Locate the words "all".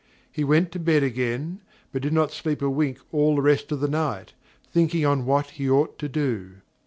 3.11-3.35